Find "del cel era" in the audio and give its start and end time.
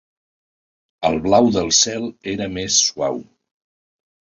1.57-2.51